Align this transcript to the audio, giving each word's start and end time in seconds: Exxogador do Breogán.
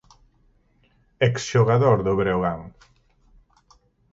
Exxogador 1.27 1.97
do 2.05 2.13
Breogán. 2.19 2.61